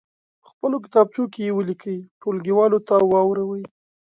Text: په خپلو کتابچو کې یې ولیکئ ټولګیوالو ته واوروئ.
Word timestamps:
په 0.41 0.45
خپلو 0.51 0.77
کتابچو 0.85 1.23
کې 1.33 1.41
یې 1.47 1.55
ولیکئ 1.57 1.97
ټولګیوالو 2.21 2.79
ته 2.87 2.95
واوروئ. 3.11 3.63